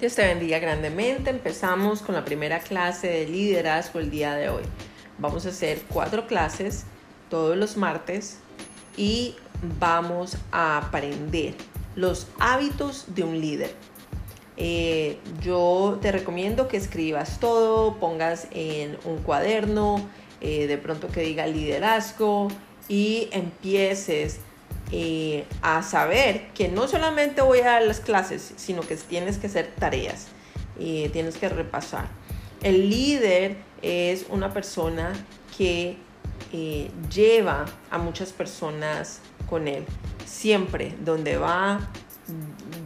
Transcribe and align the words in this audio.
Dios 0.00 0.14
te 0.14 0.22
bendiga 0.22 0.60
grandemente. 0.60 1.30
Empezamos 1.30 2.02
con 2.02 2.14
la 2.14 2.24
primera 2.24 2.60
clase 2.60 3.08
de 3.08 3.26
liderazgo 3.26 3.98
el 3.98 4.12
día 4.12 4.34
de 4.34 4.48
hoy. 4.48 4.62
Vamos 5.18 5.44
a 5.44 5.48
hacer 5.48 5.80
cuatro 5.88 6.28
clases 6.28 6.84
todos 7.28 7.56
los 7.56 7.76
martes 7.76 8.38
y 8.96 9.34
vamos 9.80 10.36
a 10.52 10.78
aprender 10.78 11.54
los 11.96 12.28
hábitos 12.38 13.06
de 13.08 13.24
un 13.24 13.40
líder. 13.40 13.74
Eh, 14.56 15.18
yo 15.42 15.98
te 16.00 16.12
recomiendo 16.12 16.68
que 16.68 16.76
escribas 16.76 17.40
todo, 17.40 17.96
pongas 17.96 18.46
en 18.52 18.96
un 19.04 19.18
cuaderno, 19.18 20.08
eh, 20.40 20.68
de 20.68 20.78
pronto 20.78 21.08
que 21.08 21.22
diga 21.22 21.48
liderazgo 21.48 22.46
y 22.88 23.28
empieces 23.32 24.38
eh, 24.90 25.44
a 25.62 25.82
saber 25.82 26.48
que 26.54 26.68
no 26.68 26.88
solamente 26.88 27.42
voy 27.42 27.60
a 27.60 27.66
dar 27.66 27.82
las 27.82 28.00
clases, 28.00 28.54
sino 28.56 28.82
que 28.82 28.96
tienes 28.96 29.38
que 29.38 29.48
hacer 29.48 29.72
tareas, 29.78 30.28
y 30.78 31.08
tienes 31.08 31.36
que 31.36 31.48
repasar. 31.48 32.06
El 32.62 32.88
líder 32.88 33.56
es 33.82 34.26
una 34.30 34.52
persona 34.52 35.12
que 35.56 35.96
eh, 36.52 36.90
lleva 37.12 37.66
a 37.90 37.98
muchas 37.98 38.32
personas 38.32 39.20
con 39.48 39.68
él, 39.68 39.84
siempre 40.24 40.94
donde 41.04 41.36
va, 41.36 41.80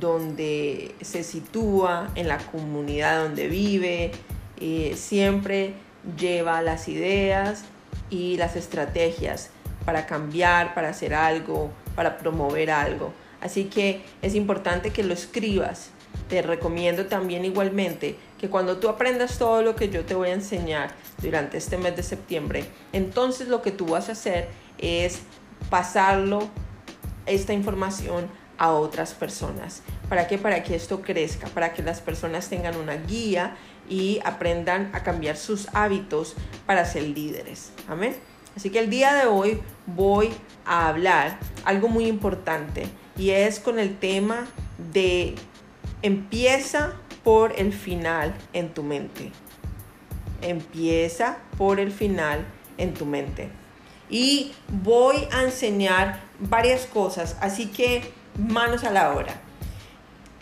donde 0.01 0.95
se 1.01 1.23
sitúa, 1.23 2.11
en 2.15 2.29
la 2.29 2.39
comunidad 2.39 3.23
donde 3.23 3.49
vive, 3.49 4.13
eh, 4.61 4.95
siempre 4.97 5.75
lleva 6.19 6.63
las 6.63 6.89
ideas 6.89 7.65
y 8.11 8.37
las 8.37 8.57
estrategias 8.57 9.51
para 9.85 10.07
cambiar, 10.07 10.75
para 10.75 10.91
hacer 10.91 11.15
algo, 11.15 11.71
para 11.95 12.19
promover 12.19 12.71
algo. 12.71 13.13
Así 13.41 13.65
que 13.65 14.03
es 14.23 14.35
importante 14.35 14.91
que 14.91 15.03
lo 15.03 15.15
escribas. 15.15 15.91
Te 16.29 16.43
recomiendo 16.43 17.07
también 17.07 17.45
igualmente 17.45 18.17
que 18.39 18.49
cuando 18.49 18.79
tú 18.79 18.89
aprendas 18.89 19.39
todo 19.39 19.63
lo 19.63 19.75
que 19.75 19.89
yo 19.89 20.05
te 20.05 20.15
voy 20.15 20.29
a 20.29 20.35
enseñar 20.35 20.95
durante 21.21 21.59
este 21.59 21.77
mes 21.79 21.97
de 21.97 22.03
septiembre, 22.03 22.65
entonces 22.93 23.49
lo 23.49 23.63
que 23.63 23.71
tú 23.71 23.87
vas 23.87 24.09
a 24.09 24.13
hacer 24.13 24.49
es 24.79 25.21
pasarlo, 25.71 26.49
esta 27.27 27.53
información, 27.53 28.29
a 28.59 28.73
otras 28.73 29.15
personas. 29.15 29.83
¿Para 30.09 30.29
qué? 30.29 30.39
Para 30.39 30.63
que 30.63 30.77
esto 30.77 31.03
crezca, 31.03 31.49
para 31.49 31.73
que 31.73 31.83
las 31.83 32.01
personas 32.01 32.49
tengan 32.49 32.77
una 32.77 32.95
guía 32.95 33.57
y 33.89 34.21
aprendan 34.25 34.91
a 34.93 35.03
cambiar 35.03 35.37
sus 35.37 35.69
hábitos 35.73 36.37
para 36.67 36.85
ser 36.85 37.03
líderes. 37.03 37.73
Amén. 37.89 38.15
Así 38.57 38.71
que 38.71 38.81
el 38.81 38.91
día 38.91 39.15
de 39.15 39.27
hoy 39.27 39.61
voy 39.87 40.31
a 40.65 40.89
hablar 40.89 41.39
algo 41.65 41.89
muy 41.89 42.07
importante 42.07 42.87
y 43.17 43.31
es 43.31 43.61
con 43.61 43.79
el 43.79 43.99
tema 43.99 44.47
de 44.93 45.35
empieza 46.03 46.93
por 47.25 47.59
el 47.59 47.73
final 47.73 48.35
en 48.53 48.75
tu 48.75 48.83
mente. 48.83 49.33
Empieza 50.41 51.39
por 51.57 51.81
el 51.81 51.93
final 51.93 52.45
en 52.79 52.95
tu 52.95 53.07
mente. 53.07 53.49
Y 54.11 54.53
voy 54.69 55.17
a 55.33 55.43
enseñar 55.43 56.21
varias 56.39 56.87
cosas, 56.87 57.37
así 57.41 57.67
que 57.67 58.13
manos 58.37 58.85
a 58.85 58.91
la 58.91 59.15
obra. 59.15 59.41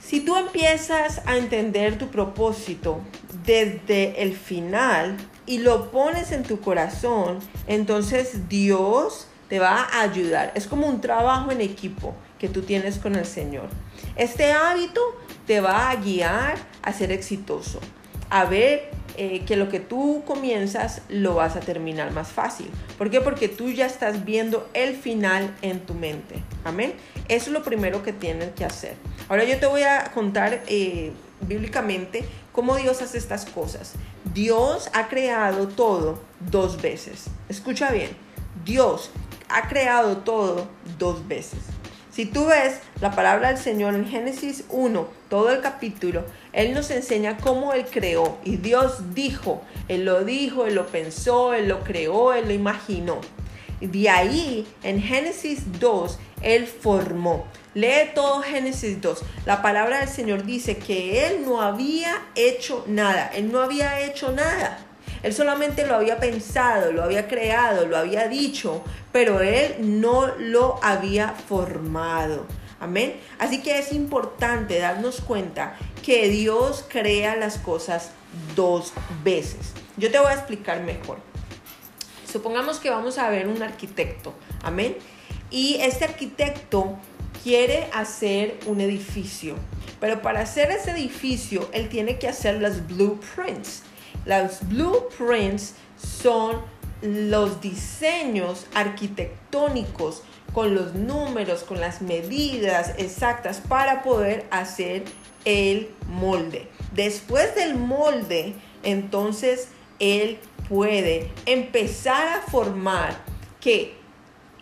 Si 0.01 0.21
tú 0.21 0.37
empiezas 0.37 1.21
a 1.27 1.37
entender 1.37 1.99
tu 1.99 2.09
propósito 2.09 3.01
desde 3.45 4.23
el 4.23 4.35
final 4.35 5.17
y 5.47 5.59
lo 5.59 5.91
pones 5.91 6.33
en 6.33 6.43
tu 6.43 6.61
corazón, 6.61 7.39
entonces 7.67 8.49
Dios 8.49 9.27
te 9.49 9.59
va 9.59 9.89
a 9.93 10.03
ayudar. 10.03 10.53
Es 10.55 10.67
como 10.67 10.87
un 10.87 11.01
trabajo 11.01 11.51
en 11.51 11.61
equipo 11.61 12.15
que 12.39 12.49
tú 12.49 12.63
tienes 12.63 12.99
con 12.99 13.17
el 13.17 13.27
Señor. 13.27 13.69
Este 14.17 14.53
hábito 14.53 15.01
te 15.47 15.61
va 15.61 15.91
a 15.91 15.97
guiar 15.97 16.57
a 16.83 16.93
ser 16.93 17.11
exitoso, 17.11 17.81
a 18.31 18.45
ver 18.45 18.91
eh, 19.17 19.45
que 19.45 19.57
lo 19.57 19.69
que 19.69 19.81
tú 19.81 20.23
comienzas 20.25 21.03
lo 21.09 21.35
vas 21.35 21.57
a 21.57 21.61
terminar 21.61 22.13
más 22.13 22.29
fácil. 22.29 22.71
¿Por 22.97 23.11
qué? 23.11 23.21
Porque 23.21 23.49
tú 23.49 23.71
ya 23.71 23.87
estás 23.87 24.25
viendo 24.25 24.71
el 24.73 24.95
final 24.95 25.55
en 25.63 25.81
tu 25.81 25.95
mente. 25.95 26.37
Amén. 26.65 26.95
Eso 27.29 27.47
es 27.47 27.53
lo 27.53 27.63
primero 27.63 28.03
que 28.03 28.13
tienes 28.13 28.51
que 28.53 28.65
hacer. 28.65 28.95
Ahora 29.29 29.45
yo 29.45 29.59
te 29.59 29.67
voy 29.67 29.83
a 29.83 30.05
contar 30.15 30.63
eh, 30.69 31.13
bíblicamente 31.41 32.25
cómo 32.61 32.77
Dios 32.77 33.01
hace 33.01 33.17
estas 33.17 33.47
cosas. 33.47 33.95
Dios 34.35 34.91
ha 34.93 35.09
creado 35.09 35.67
todo 35.67 36.19
dos 36.41 36.83
veces. 36.83 37.29
Escucha 37.49 37.91
bien. 37.91 38.11
Dios 38.67 39.11
ha 39.49 39.67
creado 39.67 40.19
todo 40.19 40.69
dos 40.99 41.27
veces. 41.27 41.61
Si 42.13 42.27
tú 42.27 42.45
ves 42.45 42.81
la 43.01 43.13
palabra 43.13 43.49
del 43.49 43.57
Señor 43.57 43.95
en 43.95 44.07
Génesis 44.07 44.65
1, 44.69 45.09
todo 45.31 45.51
el 45.51 45.63
capítulo, 45.63 46.23
Él 46.53 46.75
nos 46.75 46.91
enseña 46.91 47.39
cómo 47.39 47.73
Él 47.73 47.87
creó. 47.91 48.37
Y 48.45 48.59
Dios 48.59 49.15
dijo, 49.15 49.63
Él 49.89 50.05
lo 50.05 50.23
dijo, 50.25 50.67
Él 50.67 50.75
lo 50.75 50.87
pensó, 50.87 51.55
Él 51.55 51.67
lo 51.67 51.81
creó, 51.81 52.35
Él 52.35 52.49
lo 52.49 52.53
imaginó. 52.53 53.23
De 53.81 54.11
ahí, 54.11 54.67
en 54.83 55.01
Génesis 55.01 55.81
2, 55.81 56.19
Él 56.43 56.67
formó. 56.67 57.47
Lee 57.75 58.11
todo 58.15 58.43
Génesis 58.43 59.01
2. 59.01 59.23
La 59.47 59.63
palabra 59.63 60.01
del 60.01 60.09
Señor 60.09 60.45
dice 60.45 60.77
que 60.77 61.27
Él 61.27 61.45
no 61.45 61.63
había 61.63 62.21
hecho 62.35 62.85
nada. 62.89 63.31
Él 63.35 63.53
no 63.53 63.61
había 63.63 64.01
hecho 64.01 64.33
nada. 64.33 64.79
Él 65.23 65.33
solamente 65.35 65.87
lo 65.87 65.95
había 65.95 66.19
pensado, 66.19 66.93
lo 66.93 67.05
había 67.05 67.29
creado, 67.29 67.87
lo 67.87 67.97
había 67.97 68.27
dicho, 68.27 68.83
pero 69.13 69.41
Él 69.41 70.01
no 70.01 70.29
lo 70.39 70.81
había 70.83 71.29
formado. 71.29 72.47
Amén. 72.81 73.21
Así 73.39 73.63
que 73.63 73.79
es 73.79 73.93
importante 73.93 74.79
darnos 74.79 75.21
cuenta 75.21 75.77
que 76.03 76.29
Dios 76.29 76.85
crea 76.89 77.37
las 77.37 77.59
cosas 77.59 78.13
dos 78.57 78.93
veces. 79.23 79.75
Yo 79.97 80.11
te 80.11 80.19
voy 80.19 80.29
a 80.29 80.35
explicar 80.35 80.83
mejor. 80.83 81.19
Supongamos 82.31 82.79
que 82.79 82.91
vamos 82.91 83.19
a 83.19 83.29
ver 83.29 83.47
un 83.49 83.63
arquitecto. 83.63 84.33
Amén. 84.63 84.97
Y 85.51 85.77
este 85.81 86.05
arquitecto 86.05 86.97
quiere 87.43 87.89
hacer 87.93 88.59
un 88.67 88.81
edificio, 88.81 89.57
pero 90.01 90.23
para 90.23 90.41
hacer 90.41 90.71
ese 90.71 90.93
edificio 90.93 91.69
él 91.73 91.89
tiene 91.89 92.19
que 92.19 92.29
hacer 92.29 92.61
las 92.61 92.87
blueprints. 92.87 93.83
Las 94.25 94.69
blueprints 94.69 95.75
son 95.97 96.61
los 97.03 97.61
diseños 97.61 98.67
arquitectónicos 98.75 100.23
con 100.53 100.75
los 100.75 100.95
números, 100.95 101.63
con 101.63 101.81
las 101.81 102.03
medidas 102.03 102.95
exactas 102.99 103.61
para 103.67 104.03
poder 104.03 104.47
hacer 104.51 105.05
el 105.45 105.91
molde. 106.09 106.69
Después 106.95 107.55
del 107.55 107.77
molde, 107.77 108.55
entonces 108.83 109.69
él 109.99 110.39
puede 110.69 111.31
empezar 111.47 112.29
a 112.29 112.43
formar 112.43 113.17
que 113.61 113.95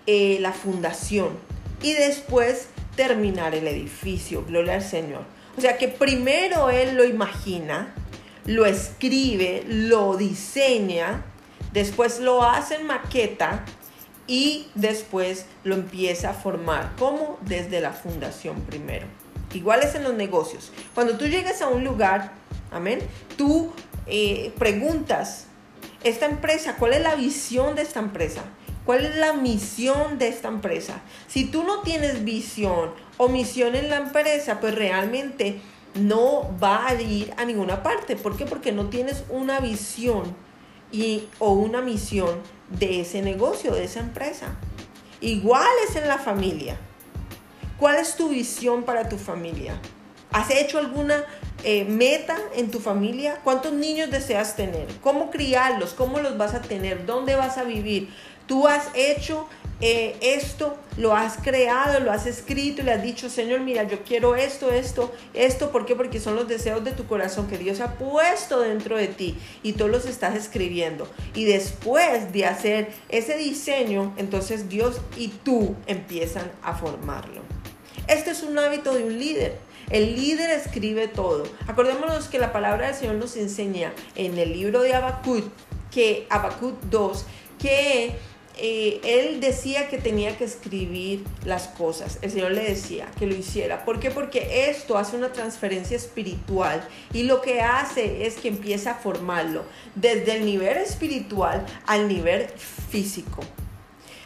eh, 0.06 0.38
la 0.40 0.52
fundación, 0.52 1.30
y 1.82 1.92
después 1.94 2.68
terminar 2.96 3.54
el 3.54 3.68
edificio. 3.68 4.44
Gloria 4.44 4.74
al 4.74 4.82
Señor. 4.82 5.22
O 5.56 5.60
sea 5.60 5.76
que 5.76 5.88
primero 5.88 6.70
Él 6.70 6.96
lo 6.96 7.04
imagina, 7.04 7.94
lo 8.44 8.66
escribe, 8.66 9.64
lo 9.66 10.16
diseña, 10.16 11.24
después 11.72 12.20
lo 12.20 12.42
hace 12.44 12.76
en 12.76 12.86
maqueta 12.86 13.64
y 14.26 14.68
después 14.74 15.46
lo 15.64 15.74
empieza 15.74 16.30
a 16.30 16.34
formar. 16.34 16.92
como 16.98 17.38
Desde 17.42 17.80
la 17.80 17.92
fundación 17.92 18.60
primero. 18.62 19.06
Igual 19.54 19.82
es 19.82 19.94
en 19.94 20.04
los 20.04 20.14
negocios. 20.14 20.70
Cuando 20.94 21.16
tú 21.16 21.26
llegas 21.26 21.62
a 21.62 21.68
un 21.68 21.82
lugar, 21.82 22.32
amén, 22.70 23.00
tú 23.36 23.72
eh, 24.06 24.52
preguntas, 24.58 25.46
esta 26.04 26.26
empresa, 26.26 26.76
¿cuál 26.76 26.92
es 26.92 27.02
la 27.02 27.14
visión 27.14 27.74
de 27.74 27.82
esta 27.82 28.00
empresa? 28.00 28.42
¿Cuál 28.88 29.04
es 29.04 29.16
la 29.16 29.34
misión 29.34 30.16
de 30.16 30.28
esta 30.28 30.48
empresa? 30.48 31.02
Si 31.26 31.44
tú 31.44 31.62
no 31.62 31.82
tienes 31.82 32.24
visión 32.24 32.94
o 33.18 33.28
misión 33.28 33.74
en 33.74 33.90
la 33.90 33.96
empresa, 33.96 34.60
pues 34.60 34.74
realmente 34.74 35.60
no 35.94 36.56
va 36.58 36.86
a 36.86 36.94
ir 36.94 37.34
a 37.36 37.44
ninguna 37.44 37.82
parte. 37.82 38.16
¿Por 38.16 38.38
qué? 38.38 38.46
Porque 38.46 38.72
no 38.72 38.88
tienes 38.88 39.24
una 39.28 39.60
visión 39.60 40.34
y, 40.90 41.24
o 41.38 41.52
una 41.52 41.82
misión 41.82 42.40
de 42.70 43.02
ese 43.02 43.20
negocio, 43.20 43.74
de 43.74 43.84
esa 43.84 44.00
empresa. 44.00 44.56
Igual 45.20 45.68
es 45.86 45.94
en 45.96 46.08
la 46.08 46.16
familia. 46.16 46.78
¿Cuál 47.78 47.96
es 47.96 48.16
tu 48.16 48.30
visión 48.30 48.84
para 48.84 49.10
tu 49.10 49.18
familia? 49.18 49.78
¿Has 50.32 50.50
hecho 50.50 50.78
alguna 50.78 51.24
eh, 51.62 51.84
meta 51.84 52.38
en 52.54 52.70
tu 52.70 52.80
familia? 52.80 53.40
¿Cuántos 53.44 53.74
niños 53.74 54.10
deseas 54.10 54.56
tener? 54.56 54.86
¿Cómo 55.02 55.30
criarlos? 55.30 55.92
¿Cómo 55.92 56.20
los 56.20 56.38
vas 56.38 56.54
a 56.54 56.62
tener? 56.62 57.04
¿Dónde 57.04 57.34
vas 57.34 57.58
a 57.58 57.64
vivir? 57.64 58.08
Tú 58.48 58.66
has 58.66 58.88
hecho 58.94 59.46
eh, 59.80 60.16
esto, 60.20 60.76
lo 60.96 61.14
has 61.14 61.36
creado, 61.36 62.00
lo 62.00 62.10
has 62.10 62.26
escrito 62.26 62.82
le 62.82 62.90
has 62.90 63.02
dicho, 63.02 63.30
Señor, 63.30 63.60
mira, 63.60 63.84
yo 63.84 64.02
quiero 64.02 64.34
esto, 64.34 64.72
esto, 64.72 65.12
esto. 65.34 65.70
¿Por 65.70 65.86
qué? 65.86 65.94
Porque 65.94 66.18
son 66.18 66.34
los 66.34 66.48
deseos 66.48 66.82
de 66.82 66.90
tu 66.90 67.06
corazón 67.06 67.46
que 67.46 67.58
Dios 67.58 67.80
ha 67.80 67.94
puesto 67.94 68.60
dentro 68.60 68.96
de 68.96 69.06
ti 69.06 69.38
y 69.62 69.74
tú 69.74 69.86
los 69.86 70.04
estás 70.06 70.34
escribiendo. 70.34 71.08
Y 71.34 71.44
después 71.44 72.32
de 72.32 72.46
hacer 72.46 72.92
ese 73.08 73.36
diseño, 73.36 74.12
entonces 74.16 74.68
Dios 74.68 75.00
y 75.16 75.28
tú 75.28 75.76
empiezan 75.86 76.50
a 76.62 76.74
formarlo. 76.74 77.42
Este 78.08 78.32
es 78.32 78.42
un 78.42 78.58
hábito 78.58 78.94
de 78.94 79.04
un 79.04 79.16
líder. 79.16 79.58
El 79.90 80.16
líder 80.16 80.50
escribe 80.50 81.06
todo. 81.06 81.44
Acordémonos 81.68 82.26
que 82.26 82.40
la 82.40 82.52
palabra 82.52 82.88
del 82.88 82.96
Señor 82.96 83.14
nos 83.14 83.36
enseña 83.36 83.92
en 84.16 84.38
el 84.38 84.52
libro 84.52 84.82
de 84.82 84.92
Habacuc, 84.92 85.44
que 85.92 86.26
Habacuc 86.30 86.80
2, 86.90 87.24
que 87.58 88.16
eh, 88.60 89.00
él 89.04 89.40
decía 89.40 89.88
que 89.88 89.98
tenía 89.98 90.36
que 90.36 90.44
escribir 90.44 91.24
las 91.44 91.68
cosas. 91.68 92.18
El 92.22 92.30
Señor 92.30 92.52
le 92.52 92.64
decía 92.64 93.06
que 93.18 93.26
lo 93.26 93.34
hiciera. 93.34 93.84
¿Por 93.84 94.00
qué? 94.00 94.10
Porque 94.10 94.68
esto 94.68 94.98
hace 94.98 95.16
una 95.16 95.32
transferencia 95.32 95.96
espiritual 95.96 96.86
y 97.12 97.22
lo 97.22 97.40
que 97.40 97.60
hace 97.60 98.26
es 98.26 98.36
que 98.36 98.48
empieza 98.48 98.92
a 98.92 98.94
formarlo 98.96 99.64
desde 99.94 100.36
el 100.36 100.44
nivel 100.44 100.76
espiritual 100.78 101.64
al 101.86 102.08
nivel 102.08 102.48
físico. 102.90 103.40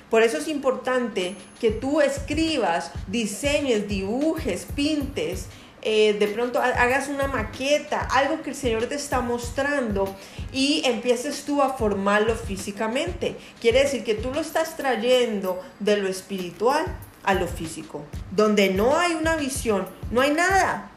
Por 0.08 0.22
eso 0.22 0.38
es 0.38 0.48
importante 0.48 1.34
que 1.60 1.70
tú 1.70 2.00
escribas, 2.00 2.92
diseñes, 3.06 3.88
dibujes, 3.88 4.66
pintes, 4.74 5.46
eh, 5.84 6.14
de 6.14 6.28
pronto 6.28 6.60
hagas 6.60 7.08
una 7.08 7.26
maqueta, 7.26 8.00
algo 8.00 8.40
que 8.42 8.50
el 8.50 8.56
Señor 8.56 8.86
te 8.86 8.94
está 8.94 9.20
mostrando 9.20 10.14
y 10.52 10.82
empieces 10.84 11.44
tú 11.44 11.60
a 11.60 11.74
formarlo 11.74 12.36
físicamente. 12.36 13.36
Quiere 13.60 13.82
decir 13.82 14.04
que 14.04 14.14
tú 14.14 14.32
lo 14.32 14.40
estás 14.40 14.76
trayendo 14.76 15.60
de 15.80 15.96
lo 15.96 16.08
espiritual 16.08 16.84
a 17.24 17.34
lo 17.34 17.48
físico. 17.48 18.04
Donde 18.30 18.70
no 18.70 18.96
hay 18.96 19.14
una 19.14 19.34
visión, 19.36 19.88
no 20.12 20.20
hay 20.20 20.30
nada. 20.30 20.90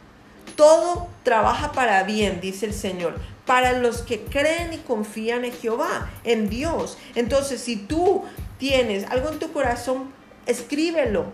Todo 0.56 1.08
trabaja 1.24 1.72
para 1.72 2.04
bien, 2.04 2.40
dice 2.40 2.68
el 2.68 2.74
Señor, 2.74 3.16
para 3.46 3.74
los 3.74 4.04
que 4.04 4.22
creen 4.22 4.74
y 4.74 4.78
confían 4.78 5.46
en 5.46 5.54
Jehová, 5.54 6.12
en 6.24 6.48
Dios. 6.48 7.00
Entonces, 7.16 7.60
si 7.60 7.76
tú 7.76 8.24
tienes 8.60 9.06
algo 9.10 9.30
en 9.30 9.40
tu 9.40 9.52
corazón, 9.52 10.12
escríbelo, 10.46 11.26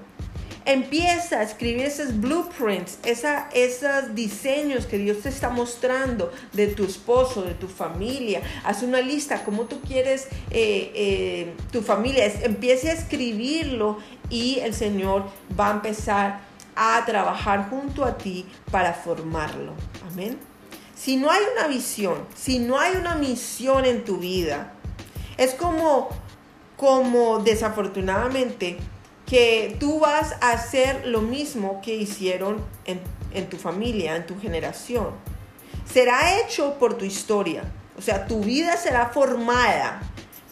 Empieza 0.66 1.40
a 1.40 1.44
escribir 1.44 1.86
esos 1.86 2.20
blueprints, 2.20 3.00
esos 3.04 4.16
diseños 4.16 4.86
que 4.86 4.98
Dios 5.00 5.22
te 5.22 5.30
está 5.30 5.50
mostrando 5.50 6.32
de 6.54 6.68
tu 6.68 6.84
esposo, 6.84 7.42
de 7.42 7.56
tu 7.56 7.68
familia. 7.68 8.42
Haz 8.64 8.84
una 8.84 9.02
lista, 9.02 9.44
cómo 9.44 9.64
tú 9.64 9.82
quieres 9.82 10.28
eh, 10.52 10.92
eh, 10.94 11.54
tu 11.72 11.82
familia. 11.82 12.26
empiece 12.44 12.92
a 12.92 12.94
escribirlo 12.94 13.98
y 14.30 14.60
el 14.60 14.74
Señor 14.76 15.26
va 15.60 15.70
a 15.70 15.72
empezar 15.72 16.42
a 16.76 17.04
trabajar 17.06 17.70
junto 17.70 18.06
a 18.06 18.18
ti 18.18 18.46
para 18.70 18.94
formarlo. 18.94 19.74
Amén. 20.12 20.38
Si 20.96 21.18
no 21.18 21.32
hay 21.32 21.42
una 21.58 21.68
visión, 21.68 22.28
si 22.36 22.60
no 22.60 22.80
hay 22.80 22.96
una 22.96 23.16
misión 23.16 23.86
en 23.86 24.06
tu 24.06 24.18
vida, 24.18 24.74
es 25.38 25.56
como, 25.56 26.10
como 26.78 27.40
desafortunadamente 27.40 28.78
que 29.32 29.78
tú 29.80 30.02
vas 30.02 30.36
a 30.42 30.52
hacer 30.52 31.08
lo 31.08 31.22
mismo 31.22 31.80
que 31.82 31.96
hicieron 31.96 32.58
en, 32.84 33.50
tu 33.50 33.56
familia, 33.56 34.18
en 34.18 34.26
tu 34.26 34.38
generación. 34.38 35.12
Será 35.86 36.42
hecho 36.42 36.78
por 36.78 36.96
tu 36.96 37.06
historia. 37.06 37.64
O 37.98 38.02
sea, 38.02 38.28
tu 38.28 38.42
vida 38.42 38.76
será 38.76 39.06
formada 39.06 40.02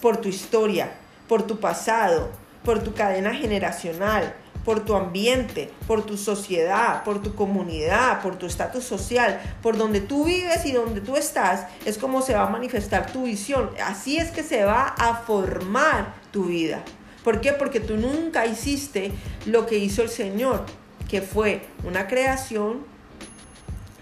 por 0.02 0.16
tu 0.16 0.30
historia, 0.30 0.94
por 1.28 1.44
tu 1.44 1.60
pasado, 1.60 2.30
por 2.64 2.82
tu 2.82 2.94
cadena 2.94 3.36
generacional, 3.36 4.34
por 4.64 4.86
tu 4.86 4.96
ambiente, 4.96 5.70
por 5.86 6.06
tu 6.06 6.16
sociedad, 6.16 7.04
por 7.04 7.22
tu 7.22 7.36
comunidad, 7.36 8.22
por 8.22 8.38
tu 8.38 8.46
estatus 8.46 8.86
social, 8.86 9.42
por 9.62 9.76
donde 9.76 10.00
tú 10.00 10.24
vives 10.24 10.66
y 10.66 10.72
donde 10.72 11.02
tú 11.02 11.18
estás, 11.18 11.66
es 11.84 11.98
como 11.98 12.22
se 12.22 12.34
va 12.34 12.44
a 12.44 12.50
manifestar 12.50 13.12
tu 13.12 13.24
visión. 13.24 13.72
Así 13.86 14.16
es 14.16 14.32
que 14.32 14.42
se 14.42 14.64
va 14.64 14.96
a 14.98 15.16
formar 15.16 16.14
tu 16.32 16.46
vida. 16.46 16.82
¿Por 17.24 17.42
qué? 17.42 17.54
Porque 17.54 17.80
tú 17.80 17.98
nunca 17.98 18.46
hiciste 18.46 19.12
lo 19.46 19.66
que 19.66 19.78
hizo 19.78 20.02
el 20.02 20.10
Señor, 20.10 20.66
que 21.10 21.22
fue 21.22 21.62
una 21.84 22.08
creación, 22.08 22.86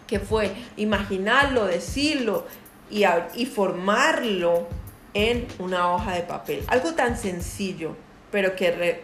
que 0.08 0.20
fue 0.20 0.54
imaginarlo, 0.78 1.66
decirlo 1.66 2.46
y, 2.90 3.46
formarlo 3.46 4.68
en 5.14 5.48
una 5.60 5.94
hoja 5.94 6.14
de 6.14 6.22
papel. 6.22 6.64
Algo 6.68 6.94
tan 6.94 7.18
sencillo, 7.18 7.96
pero 8.32 8.56
que 8.56 9.02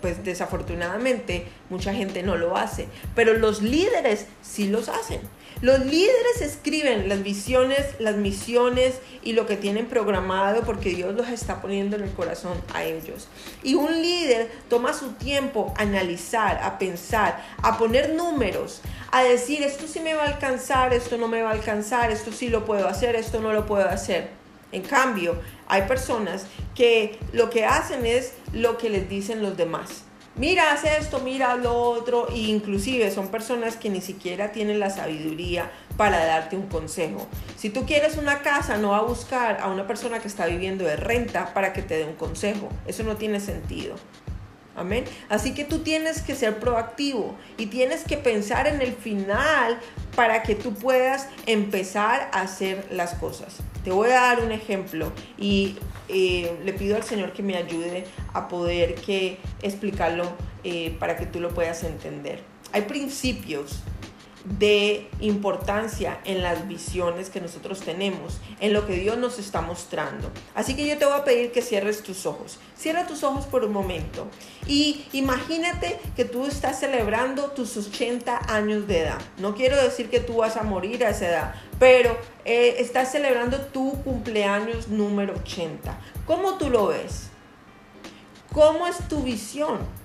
pues 0.00 0.22
desafortunadamente 0.22 1.46
mucha 1.70 1.94
gente 1.94 2.22
no 2.22 2.36
lo 2.36 2.56
hace, 2.56 2.88
pero 3.14 3.34
los 3.34 3.62
líderes 3.62 4.26
sí 4.42 4.68
los 4.68 4.88
hacen. 4.88 5.20
Los 5.60 5.80
líderes 5.80 6.40
escriben 6.40 7.08
las 7.08 7.22
visiones, 7.22 7.94
las 7.98 8.16
misiones 8.16 8.94
y 9.22 9.32
lo 9.32 9.46
que 9.46 9.56
tienen 9.56 9.86
programado 9.86 10.62
porque 10.62 10.90
Dios 10.90 11.14
los 11.14 11.28
está 11.28 11.62
poniendo 11.62 11.96
en 11.96 12.02
el 12.02 12.10
corazón 12.10 12.60
a 12.74 12.82
ellos. 12.82 13.28
Y 13.62 13.74
un 13.74 14.02
líder 14.02 14.50
toma 14.68 14.92
su 14.92 15.12
tiempo 15.12 15.72
a 15.76 15.82
analizar, 15.82 16.60
a 16.62 16.78
pensar, 16.78 17.42
a 17.62 17.78
poner 17.78 18.14
números, 18.14 18.80
a 19.12 19.22
decir 19.22 19.62
esto 19.62 19.86
sí 19.86 20.00
me 20.00 20.14
va 20.14 20.24
a 20.24 20.28
alcanzar, 20.28 20.92
esto 20.92 21.18
no 21.18 21.28
me 21.28 21.42
va 21.42 21.50
a 21.50 21.54
alcanzar, 21.54 22.10
esto 22.10 22.32
sí 22.32 22.48
lo 22.48 22.64
puedo 22.64 22.88
hacer, 22.88 23.14
esto 23.14 23.40
no 23.40 23.52
lo 23.52 23.64
puedo 23.64 23.88
hacer. 23.88 24.30
En 24.72 24.82
cambio, 24.82 25.36
hay 25.68 25.82
personas 25.82 26.46
que 26.74 27.18
lo 27.32 27.48
que 27.48 27.64
hacen 27.64 28.04
es 28.06 28.32
lo 28.52 28.76
que 28.76 28.90
les 28.90 29.08
dicen 29.08 29.40
los 29.40 29.56
demás 29.56 30.04
mira, 30.36 30.72
haz 30.72 30.84
esto, 30.84 31.20
mira 31.20 31.56
lo 31.56 31.74
otro, 31.74 32.28
e 32.28 32.38
inclusive 32.38 33.10
son 33.10 33.28
personas 33.28 33.76
que 33.76 33.90
ni 33.90 34.00
siquiera 34.00 34.52
tienen 34.52 34.80
la 34.80 34.90
sabiduría 34.90 35.70
para 35.96 36.24
darte 36.24 36.56
un 36.56 36.66
consejo. 36.66 37.26
Si 37.56 37.70
tú 37.70 37.86
quieres 37.86 38.16
una 38.16 38.40
casa, 38.42 38.76
no 38.76 38.90
va 38.90 38.98
a 38.98 39.02
buscar 39.02 39.60
a 39.60 39.68
una 39.68 39.86
persona 39.86 40.18
que 40.20 40.28
está 40.28 40.46
viviendo 40.46 40.84
de 40.84 40.96
renta 40.96 41.54
para 41.54 41.72
que 41.72 41.82
te 41.82 41.98
dé 41.98 42.04
un 42.04 42.14
consejo. 42.14 42.68
Eso 42.86 43.02
no 43.02 43.16
tiene 43.16 43.40
sentido. 43.40 43.94
Amén. 44.76 45.04
Así 45.28 45.54
que 45.54 45.64
tú 45.64 45.80
tienes 45.80 46.20
que 46.22 46.34
ser 46.34 46.58
proactivo 46.58 47.36
y 47.56 47.66
tienes 47.66 48.04
que 48.04 48.16
pensar 48.16 48.66
en 48.66 48.80
el 48.80 48.92
final 48.92 49.78
para 50.16 50.42
que 50.42 50.54
tú 50.54 50.74
puedas 50.74 51.28
empezar 51.46 52.28
a 52.32 52.40
hacer 52.42 52.86
las 52.90 53.14
cosas. 53.14 53.58
Te 53.84 53.90
voy 53.90 54.10
a 54.10 54.20
dar 54.20 54.40
un 54.40 54.50
ejemplo 54.50 55.12
y 55.38 55.76
eh, 56.08 56.58
le 56.64 56.72
pido 56.72 56.96
al 56.96 57.04
Señor 57.04 57.32
que 57.32 57.42
me 57.42 57.56
ayude 57.56 58.06
a 58.32 58.48
poder 58.48 58.94
que 58.94 59.38
explicarlo 59.62 60.32
eh, 60.64 60.96
para 60.98 61.16
que 61.16 61.26
tú 61.26 61.40
lo 61.40 61.50
puedas 61.50 61.84
entender. 61.84 62.40
Hay 62.72 62.82
principios 62.82 63.84
de 64.44 65.08
importancia 65.20 66.20
en 66.24 66.42
las 66.42 66.68
visiones 66.68 67.30
que 67.30 67.40
nosotros 67.40 67.80
tenemos, 67.80 68.40
en 68.60 68.74
lo 68.74 68.86
que 68.86 68.94
Dios 68.94 69.16
nos 69.16 69.38
está 69.38 69.62
mostrando. 69.62 70.30
Así 70.54 70.76
que 70.76 70.86
yo 70.86 70.98
te 70.98 71.06
voy 71.06 71.14
a 71.14 71.24
pedir 71.24 71.50
que 71.50 71.62
cierres 71.62 72.02
tus 72.02 72.26
ojos. 72.26 72.58
Cierra 72.76 73.06
tus 73.06 73.22
ojos 73.22 73.46
por 73.46 73.64
un 73.64 73.72
momento 73.72 74.26
y 74.66 75.06
imagínate 75.12 75.98
que 76.14 76.24
tú 76.24 76.44
estás 76.44 76.80
celebrando 76.80 77.52
tus 77.52 77.76
80 77.76 78.52
años 78.52 78.86
de 78.86 79.00
edad. 79.00 79.20
No 79.38 79.54
quiero 79.54 79.76
decir 79.82 80.10
que 80.10 80.20
tú 80.20 80.36
vas 80.36 80.56
a 80.56 80.62
morir 80.62 81.04
a 81.04 81.10
esa 81.10 81.28
edad, 81.28 81.54
pero 81.78 82.16
eh, 82.44 82.76
estás 82.78 83.12
celebrando 83.12 83.58
tu 83.58 84.02
cumpleaños 84.02 84.88
número 84.88 85.34
80. 85.36 85.98
¿Cómo 86.26 86.58
tú 86.58 86.68
lo 86.68 86.88
ves? 86.88 87.30
¿Cómo 88.52 88.86
es 88.86 89.08
tu 89.08 89.22
visión? 89.22 90.03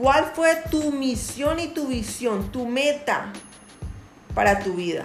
¿Cuál 0.00 0.32
fue 0.34 0.56
tu 0.70 0.92
misión 0.92 1.60
y 1.60 1.66
tu 1.66 1.88
visión, 1.88 2.50
tu 2.50 2.66
meta 2.66 3.34
para 4.34 4.60
tu 4.60 4.72
vida? 4.72 5.04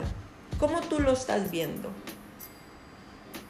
¿Cómo 0.58 0.80
tú 0.80 1.02
lo 1.02 1.12
estás 1.12 1.52
viendo? 1.52 1.90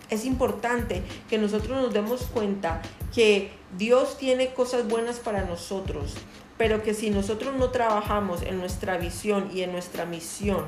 Es 0.09 0.25
importante 0.25 1.03
que 1.29 1.37
nosotros 1.37 1.79
nos 1.79 1.93
demos 1.93 2.23
cuenta 2.23 2.81
que 3.13 3.51
Dios 3.77 4.17
tiene 4.17 4.55
cosas 4.55 4.87
buenas 4.87 5.19
para 5.19 5.45
nosotros, 5.45 6.15
pero 6.57 6.81
que 6.81 6.95
si 6.95 7.11
nosotros 7.11 7.53
no 7.53 7.69
trabajamos 7.69 8.41
en 8.41 8.57
nuestra 8.57 8.97
visión 8.97 9.51
y 9.53 9.61
en 9.61 9.71
nuestra 9.71 10.07
misión 10.07 10.65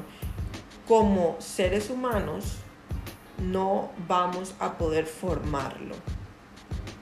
como 0.88 1.38
seres 1.40 1.90
humanos, 1.90 2.58
no 3.40 3.90
vamos 4.08 4.54
a 4.60 4.78
poder 4.78 5.08
formarlo. 5.08 5.96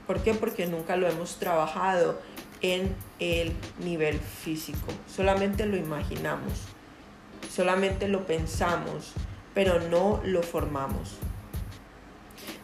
¿Por 0.08 0.24
qué? 0.24 0.34
Porque 0.34 0.65
nunca 0.65 0.96
lo 0.96 1.10
hemos 1.10 1.39
trabajado 1.39 2.22
en 2.74 2.95
el 3.19 3.53
nivel 3.84 4.19
físico. 4.19 4.88
Solamente 5.13 5.65
lo 5.65 5.77
imaginamos, 5.77 6.53
solamente 7.53 8.07
lo 8.07 8.25
pensamos, 8.25 9.13
pero 9.53 9.79
no 9.79 10.22
lo 10.24 10.41
formamos. 10.41 11.17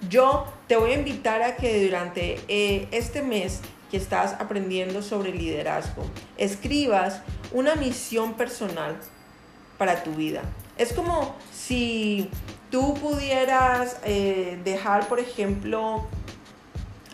Yo 0.10 0.52
te 0.68 0.76
voy 0.76 0.92
a 0.92 0.96
invitar 0.96 1.44
a 1.44 1.56
que 1.56 1.86
durante 1.86 2.40
eh, 2.48 2.88
este 2.92 3.22
mes 3.22 3.62
que 3.92 3.98
estás 3.98 4.34
aprendiendo 4.40 5.02
sobre 5.02 5.34
liderazgo, 5.34 6.04
escribas 6.38 7.22
una 7.52 7.76
misión 7.76 8.34
personal 8.34 8.96
para 9.78 10.02
tu 10.04 10.14
vida. 10.16 10.42
Es 10.78 10.94
como 10.94 11.36
si 11.54 12.30
tú 12.72 12.94
pudieras 12.96 13.98
eh, 14.04 14.60
dejar, 14.64 15.08
por 15.08 15.20
ejemplo, 15.20 16.08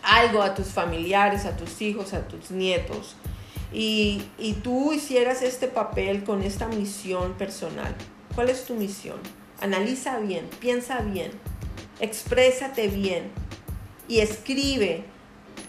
algo 0.08 0.42
a 0.42 0.54
tus 0.54 0.68
familiares, 0.68 1.44
a 1.44 1.56
tus 1.56 1.80
hijos, 1.82 2.14
a 2.14 2.26
tus 2.26 2.50
nietos, 2.50 3.16
y, 3.72 4.22
y 4.38 4.54
tú 4.54 4.92
hicieras 4.92 5.42
este 5.42 5.68
papel 5.68 6.24
con 6.24 6.42
esta 6.42 6.66
misión 6.66 7.34
personal. 7.34 7.94
¿Cuál 8.34 8.48
es 8.48 8.64
tu 8.64 8.74
misión? 8.74 9.18
Analiza 9.60 10.18
bien, 10.18 10.48
piensa 10.60 11.00
bien, 11.00 11.30
exprésate 12.00 12.88
bien 12.88 13.30
y 14.08 14.20
escribe 14.20 15.04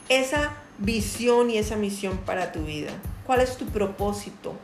esa 0.08 0.54
visión 0.80 1.50
y 1.50 1.58
esa 1.58 1.76
misión 1.76 2.18
para 2.20 2.52
tu 2.52 2.64
vida? 2.64 2.92
¿Cuál 3.26 3.42
es 3.42 3.58
tu 3.58 3.66
propósito? 3.66 4.56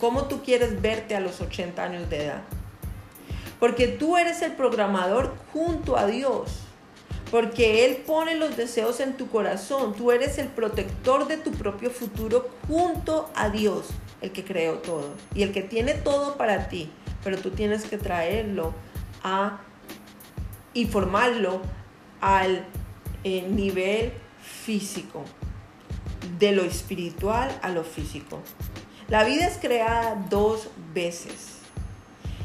¿Cómo 0.00 0.24
tú 0.24 0.42
quieres 0.42 0.80
verte 0.82 1.14
a 1.14 1.20
los 1.20 1.40
80 1.40 1.82
años 1.82 2.10
de 2.10 2.24
edad? 2.24 2.42
Porque 3.60 3.86
tú 3.86 4.16
eres 4.16 4.42
el 4.42 4.52
programador 4.52 5.34
junto 5.52 5.96
a 5.96 6.06
Dios. 6.06 6.61
Porque 7.32 7.84
Él 7.86 7.96
pone 8.06 8.36
los 8.36 8.56
deseos 8.56 9.00
en 9.00 9.16
tu 9.16 9.28
corazón. 9.28 9.94
Tú 9.94 10.12
eres 10.12 10.38
el 10.38 10.46
protector 10.48 11.26
de 11.26 11.38
tu 11.38 11.50
propio 11.50 11.90
futuro 11.90 12.48
junto 12.68 13.28
a 13.34 13.48
Dios, 13.48 13.88
el 14.20 14.30
que 14.30 14.44
creó 14.44 14.78
todo. 14.78 15.14
Y 15.34 15.42
el 15.42 15.50
que 15.50 15.62
tiene 15.62 15.94
todo 15.94 16.36
para 16.36 16.68
ti. 16.68 16.90
Pero 17.24 17.38
tú 17.38 17.50
tienes 17.50 17.84
que 17.86 17.98
traerlo 17.98 18.74
a 19.24 19.60
y 20.74 20.86
formarlo 20.86 21.60
al 22.20 22.64
eh, 23.24 23.42
nivel 23.48 24.12
físico, 24.42 25.24
de 26.38 26.52
lo 26.52 26.62
espiritual 26.62 27.50
a 27.62 27.68
lo 27.70 27.84
físico. 27.84 28.40
La 29.08 29.24
vida 29.24 29.46
es 29.46 29.58
creada 29.58 30.26
dos 30.30 30.68
veces 30.94 31.58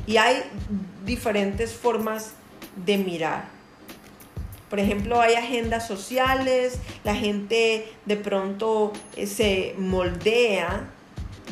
y 0.05 0.17
hay 0.17 0.43
diferentes 1.05 1.73
formas 1.73 2.33
de 2.85 2.97
mirar. 2.97 3.56
Por 4.69 4.79
ejemplo, 4.79 5.21
hay 5.21 5.35
agendas 5.35 5.87
sociales, 5.87 6.79
la 7.03 7.15
gente 7.15 7.91
de 8.05 8.17
pronto 8.17 8.91
eh, 9.15 9.25
se 9.25 9.75
moldea 9.77 10.89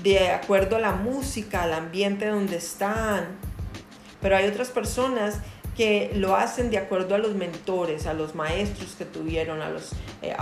de 0.04 0.30
acuerdo 0.30 0.76
a 0.76 0.80
la 0.80 0.92
música, 0.92 1.64
al 1.64 1.74
ambiente 1.74 2.28
donde 2.28 2.58
están, 2.58 3.28
pero 4.22 4.36
hay 4.36 4.48
otras 4.48 4.70
personas 4.70 5.40
que 5.78 6.12
lo 6.16 6.36
hacen 6.36 6.70
de 6.70 6.78
acuerdo 6.78 7.16
a 7.16 7.18
los 7.18 7.36
mentores, 7.36 8.06
a 8.06 8.14
los 8.14 8.36
maestros 8.36 8.96
que 8.98 9.06
tuvieron, 9.06 9.62
a 9.62 9.70
los, 9.70 9.92
eh, 10.22 10.36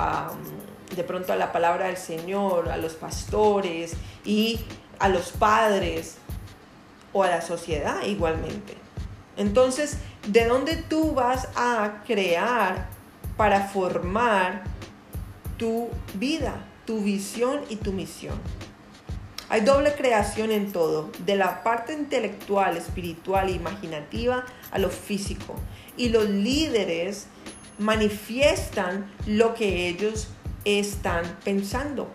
de 0.95 1.03
pronto 1.03 1.33
a 1.33 1.35
la 1.35 1.51
palabra 1.51 1.87
del 1.87 1.97
Señor, 1.97 2.69
a 2.69 2.77
los 2.77 2.93
pastores 2.93 3.93
y 4.25 4.59
a 4.99 5.09
los 5.09 5.31
padres 5.31 6.17
o 7.13 7.23
a 7.23 7.29
la 7.29 7.41
sociedad 7.41 8.03
igualmente. 8.05 8.75
Entonces, 9.37 9.97
¿de 10.27 10.45
dónde 10.45 10.77
tú 10.77 11.13
vas 11.13 11.47
a 11.55 12.03
crear 12.05 12.87
para 13.35 13.67
formar 13.67 14.63
tu 15.57 15.89
vida, 16.13 16.65
tu 16.85 17.01
visión 17.01 17.61
y 17.69 17.75
tu 17.77 17.91
misión? 17.91 18.35
Hay 19.49 19.61
doble 19.61 19.93
creación 19.93 20.51
en 20.51 20.71
todo, 20.71 21.11
de 21.25 21.35
la 21.35 21.63
parte 21.63 21.93
intelectual, 21.93 22.77
espiritual 22.77 23.49
e 23.49 23.53
imaginativa 23.53 24.45
a 24.71 24.79
lo 24.79 24.89
físico. 24.89 25.55
Y 25.97 26.09
los 26.09 26.27
líderes 26.29 27.27
manifiestan 27.77 29.11
lo 29.27 29.53
que 29.53 29.89
ellos 29.89 30.29
están 30.65 31.37
pensando. 31.43 32.07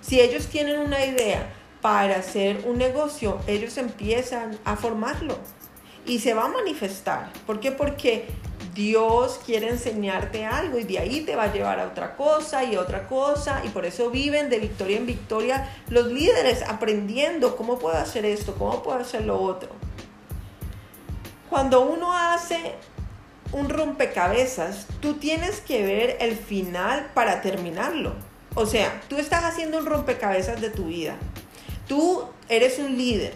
Si 0.00 0.20
ellos 0.20 0.46
tienen 0.46 0.78
una 0.78 1.04
idea 1.04 1.50
para 1.80 2.16
hacer 2.16 2.64
un 2.66 2.78
negocio, 2.78 3.40
ellos 3.46 3.76
empiezan 3.78 4.56
a 4.64 4.76
formarlo 4.76 5.38
y 6.08 6.18
se 6.18 6.34
va 6.34 6.46
a 6.46 6.48
manifestar. 6.48 7.30
¿Por 7.46 7.60
qué? 7.60 7.70
Porque 7.70 8.26
Dios 8.74 9.40
quiere 9.44 9.68
enseñarte 9.68 10.44
algo 10.46 10.78
y 10.78 10.84
de 10.84 10.98
ahí 10.98 11.20
te 11.20 11.36
va 11.36 11.44
a 11.44 11.52
llevar 11.52 11.78
a 11.78 11.86
otra 11.86 12.16
cosa 12.16 12.64
y 12.64 12.76
otra 12.76 13.06
cosa 13.06 13.62
y 13.64 13.68
por 13.68 13.84
eso 13.84 14.10
viven 14.10 14.48
de 14.50 14.58
victoria 14.58 14.96
en 14.96 15.06
victoria 15.06 15.68
los 15.88 16.06
líderes 16.06 16.62
aprendiendo 16.62 17.56
cómo 17.56 17.78
puedo 17.78 17.96
hacer 17.96 18.24
esto, 18.24 18.54
cómo 18.54 18.82
puedo 18.82 18.98
hacer 18.98 19.24
lo 19.24 19.40
otro. 19.40 19.68
Cuando 21.50 21.82
uno 21.82 22.16
hace 22.16 22.74
un 23.52 23.68
rompecabezas, 23.68 24.86
tú 25.00 25.14
tienes 25.14 25.60
que 25.60 25.82
ver 25.82 26.16
el 26.20 26.36
final 26.36 27.10
para 27.14 27.40
terminarlo. 27.40 28.14
O 28.54 28.66
sea, 28.66 29.00
tú 29.08 29.16
estás 29.16 29.44
haciendo 29.44 29.78
un 29.78 29.86
rompecabezas 29.86 30.60
de 30.60 30.70
tu 30.70 30.86
vida. 30.86 31.16
Tú 31.86 32.24
eres 32.48 32.78
un 32.78 32.96
líder, 32.96 33.32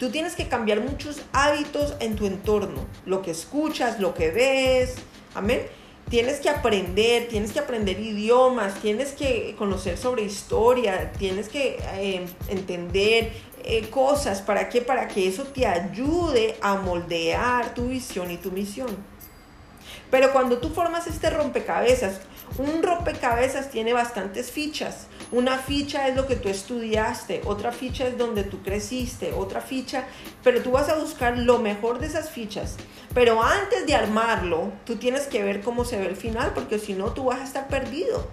Tú 0.00 0.08
tienes 0.08 0.34
que 0.34 0.48
cambiar 0.48 0.80
muchos 0.80 1.20
hábitos 1.34 1.94
en 2.00 2.16
tu 2.16 2.24
entorno, 2.24 2.86
lo 3.04 3.20
que 3.20 3.32
escuchas, 3.32 4.00
lo 4.00 4.14
que 4.14 4.30
ves, 4.30 4.94
amén. 5.34 5.60
Tienes 6.08 6.40
que 6.40 6.48
aprender, 6.48 7.28
tienes 7.28 7.52
que 7.52 7.58
aprender 7.58 8.00
idiomas, 8.00 8.80
tienes 8.80 9.12
que 9.12 9.54
conocer 9.58 9.98
sobre 9.98 10.22
historia, 10.22 11.12
tienes 11.18 11.50
que 11.50 11.78
eh, 11.98 12.26
entender 12.48 13.30
eh, 13.62 13.90
cosas. 13.90 14.40
¿Para 14.40 14.70
qué? 14.70 14.80
Para 14.80 15.06
que 15.06 15.28
eso 15.28 15.44
te 15.44 15.66
ayude 15.66 16.56
a 16.62 16.76
moldear 16.76 17.74
tu 17.74 17.88
visión 17.88 18.30
y 18.30 18.38
tu 18.38 18.50
misión. 18.50 18.88
Pero 20.10 20.32
cuando 20.32 20.56
tú 20.60 20.70
formas 20.70 21.08
este 21.08 21.28
rompecabezas, 21.28 22.22
un 22.56 22.82
rompecabezas 22.82 23.70
tiene 23.70 23.92
bastantes 23.92 24.50
fichas. 24.50 25.08
Una 25.32 25.58
ficha 25.58 26.08
es 26.08 26.16
lo 26.16 26.26
que 26.26 26.34
tú 26.34 26.48
estudiaste, 26.48 27.42
otra 27.44 27.70
ficha 27.70 28.06
es 28.06 28.18
donde 28.18 28.42
tú 28.42 28.62
creciste, 28.62 29.32
otra 29.32 29.60
ficha, 29.60 30.04
pero 30.42 30.60
tú 30.60 30.72
vas 30.72 30.88
a 30.88 30.96
buscar 30.96 31.38
lo 31.38 31.58
mejor 31.58 32.00
de 32.00 32.08
esas 32.08 32.30
fichas. 32.30 32.76
Pero 33.14 33.40
antes 33.40 33.86
de 33.86 33.94
armarlo, 33.94 34.72
tú 34.84 34.96
tienes 34.96 35.28
que 35.28 35.44
ver 35.44 35.60
cómo 35.60 35.84
se 35.84 35.98
ve 35.98 36.06
el 36.06 36.16
final, 36.16 36.52
porque 36.52 36.80
si 36.80 36.94
no, 36.94 37.12
tú 37.12 37.26
vas 37.26 37.40
a 37.40 37.44
estar 37.44 37.68
perdido. 37.68 38.26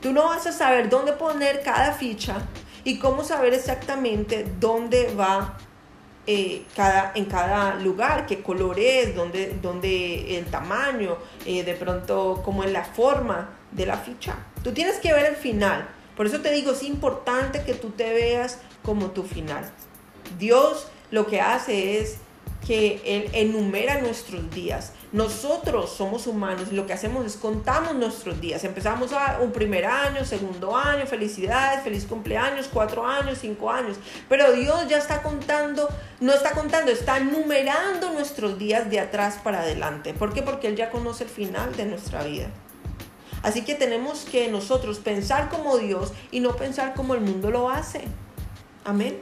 Tú 0.00 0.12
no 0.12 0.26
vas 0.26 0.46
a 0.46 0.52
saber 0.52 0.88
dónde 0.88 1.12
poner 1.12 1.62
cada 1.62 1.92
ficha 1.92 2.36
y 2.84 2.98
cómo 2.98 3.24
saber 3.24 3.54
exactamente 3.54 4.46
dónde 4.60 5.12
va 5.14 5.58
eh, 6.28 6.64
cada, 6.76 7.10
en 7.16 7.24
cada 7.24 7.74
lugar, 7.76 8.26
qué 8.26 8.42
color 8.42 8.78
es, 8.78 9.14
dónde, 9.16 9.58
dónde 9.60 10.38
el 10.38 10.44
tamaño, 10.46 11.16
eh, 11.46 11.64
de 11.64 11.74
pronto 11.74 12.42
cómo 12.44 12.62
es 12.62 12.70
la 12.70 12.84
forma 12.84 13.50
de 13.72 13.86
la 13.86 13.96
ficha. 13.96 14.36
Tú 14.62 14.72
tienes 14.72 15.00
que 15.00 15.12
ver 15.12 15.26
el 15.26 15.36
final. 15.36 15.88
Por 16.16 16.26
eso 16.26 16.40
te 16.40 16.52
digo, 16.52 16.72
es 16.72 16.82
importante 16.82 17.62
que 17.64 17.74
tú 17.74 17.90
te 17.90 18.12
veas 18.12 18.58
como 18.82 19.10
tu 19.10 19.22
final. 19.22 19.70
Dios 20.38 20.88
lo 21.10 21.26
que 21.26 21.40
hace 21.40 22.00
es 22.00 22.18
que 22.66 23.02
Él 23.04 23.30
enumera 23.32 24.00
nuestros 24.00 24.50
días. 24.50 24.92
Nosotros 25.12 25.90
somos 25.90 26.26
humanos 26.26 26.68
y 26.70 26.74
lo 26.74 26.86
que 26.86 26.92
hacemos 26.92 27.26
es 27.26 27.36
contamos 27.36 27.94
nuestros 27.94 28.40
días. 28.40 28.64
Empezamos 28.64 29.12
a 29.12 29.40
un 29.40 29.52
primer 29.52 29.84
año, 29.84 30.24
segundo 30.24 30.76
año, 30.76 31.06
felicidades, 31.06 31.82
feliz 31.82 32.06
cumpleaños, 32.06 32.68
cuatro 32.72 33.06
años, 33.06 33.38
cinco 33.40 33.70
años. 33.70 33.98
Pero 34.28 34.52
Dios 34.52 34.88
ya 34.88 34.98
está 34.98 35.22
contando, 35.22 35.88
no 36.20 36.32
está 36.32 36.52
contando, 36.52 36.90
está 36.90 37.20
numerando 37.20 38.10
nuestros 38.12 38.58
días 38.58 38.88
de 38.88 39.00
atrás 39.00 39.38
para 39.42 39.60
adelante. 39.60 40.14
¿Por 40.14 40.32
qué? 40.32 40.42
Porque 40.42 40.68
Él 40.68 40.76
ya 40.76 40.90
conoce 40.90 41.24
el 41.24 41.30
final 41.30 41.76
de 41.76 41.84
nuestra 41.84 42.22
vida. 42.22 42.48
Así 43.42 43.62
que 43.62 43.74
tenemos 43.74 44.20
que 44.24 44.48
nosotros 44.48 44.98
pensar 44.98 45.48
como 45.50 45.78
Dios 45.78 46.12
y 46.30 46.40
no 46.40 46.56
pensar 46.56 46.94
como 46.94 47.14
el 47.14 47.20
mundo 47.20 47.50
lo 47.50 47.70
hace. 47.70 48.04
Amén. 48.84 49.20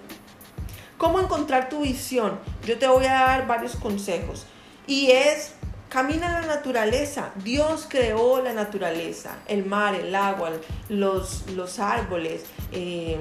¿Cómo 0.99 1.19
encontrar 1.19 1.71
tu 1.71 1.81
visión? 1.81 2.39
Yo 2.67 2.79
te 2.79 2.87
voy 2.87 3.07
a 3.07 3.13
dar 3.13 3.47
varios 3.47 3.77
consejos. 3.77 4.45
Y 4.87 5.11
es, 5.11 5.53
camina 5.89 6.27
en 6.27 6.33
la 6.47 6.57
naturaleza. 6.57 7.31
Dios 7.43 7.87
creó 7.89 8.43
la 8.43 8.53
naturaleza, 8.53 9.39
el 9.47 9.65
mar, 9.65 9.95
el 9.95 10.15
agua, 10.15 10.51
los, 10.91 11.51
los 11.53 11.79
árboles. 11.79 12.45
Eh, 12.73 13.19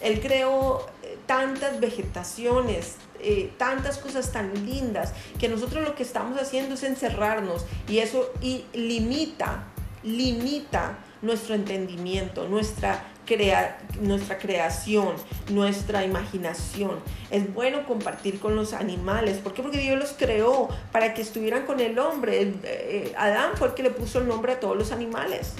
él 0.00 0.20
creó 0.20 0.86
eh, 1.02 1.18
tantas 1.26 1.80
vegetaciones, 1.80 2.94
eh, 3.20 3.52
tantas 3.58 3.98
cosas 3.98 4.32
tan 4.32 4.64
lindas, 4.64 5.12
que 5.38 5.48
nosotros 5.48 5.84
lo 5.84 5.94
que 5.94 6.04
estamos 6.04 6.40
haciendo 6.40 6.76
es 6.76 6.82
encerrarnos 6.82 7.66
y 7.88 7.98
eso 7.98 8.30
y 8.40 8.64
limita 8.72 9.64
limita 10.02 10.98
nuestro 11.22 11.54
entendimiento, 11.54 12.48
nuestra, 12.48 13.02
crea 13.26 13.78
nuestra 14.00 14.38
creación, 14.38 15.14
nuestra 15.50 16.04
imaginación. 16.04 17.00
Es 17.30 17.52
bueno 17.52 17.86
compartir 17.86 18.38
con 18.38 18.56
los 18.56 18.72
animales. 18.72 19.38
¿Por 19.38 19.54
qué? 19.54 19.62
Porque 19.62 19.78
Dios 19.78 19.98
los 19.98 20.12
creó 20.12 20.68
para 20.92 21.14
que 21.14 21.22
estuvieran 21.22 21.66
con 21.66 21.80
el 21.80 21.98
hombre. 21.98 22.54
Eh, 22.62 23.14
Adán 23.16 23.52
fue 23.56 23.68
el 23.68 23.74
que 23.74 23.82
le 23.82 23.90
puso 23.90 24.20
el 24.20 24.28
nombre 24.28 24.52
a 24.52 24.60
todos 24.60 24.76
los 24.76 24.92
animales. 24.92 25.54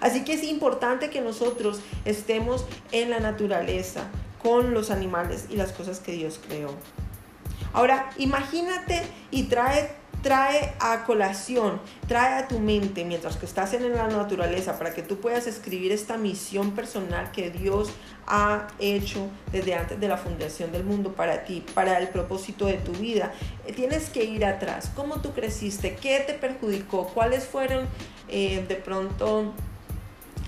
Así 0.00 0.24
que 0.24 0.34
es 0.34 0.42
importante 0.42 1.10
que 1.10 1.20
nosotros 1.20 1.80
estemos 2.04 2.66
en 2.90 3.10
la 3.10 3.20
naturaleza 3.20 4.08
con 4.42 4.74
los 4.74 4.90
animales 4.90 5.46
y 5.48 5.56
las 5.56 5.72
cosas 5.72 6.00
que 6.00 6.12
Dios 6.12 6.40
creó. 6.46 6.74
Ahora, 7.72 8.10
imagínate 8.18 9.02
y 9.30 9.44
trae 9.44 10.01
trae 10.22 10.72
a 10.78 11.04
colación, 11.04 11.80
trae 12.06 12.42
a 12.42 12.48
tu 12.48 12.60
mente 12.60 13.04
mientras 13.04 13.36
que 13.36 13.46
estás 13.46 13.74
en 13.74 13.92
la 13.92 14.08
naturaleza 14.08 14.78
para 14.78 14.94
que 14.94 15.02
tú 15.02 15.18
puedas 15.18 15.46
escribir 15.46 15.92
esta 15.92 16.16
misión 16.16 16.70
personal 16.72 17.32
que 17.32 17.50
Dios 17.50 17.90
ha 18.26 18.68
hecho 18.78 19.28
desde 19.50 19.74
antes 19.74 19.98
de 19.98 20.08
la 20.08 20.16
fundación 20.16 20.70
del 20.70 20.84
mundo 20.84 21.12
para 21.12 21.44
ti, 21.44 21.64
para 21.74 21.98
el 21.98 22.08
propósito 22.08 22.66
de 22.66 22.74
tu 22.74 22.92
vida. 22.92 23.32
Eh, 23.66 23.72
tienes 23.72 24.10
que 24.10 24.24
ir 24.24 24.44
atrás. 24.44 24.90
¿Cómo 24.94 25.20
tú 25.20 25.32
creciste? 25.32 25.96
¿Qué 25.96 26.20
te 26.20 26.34
perjudicó? 26.34 27.08
¿Cuáles 27.08 27.44
fueron 27.44 27.86
eh, 28.28 28.64
de 28.66 28.76
pronto 28.76 29.52